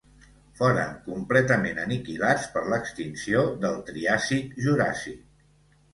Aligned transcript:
Foren 0.59 0.95
completament 1.09 1.83
aniquilats 1.83 2.49
per 2.55 2.63
l'extinció 2.73 3.45
del 3.67 3.77
Triàsic-Juràssic. 3.91 5.21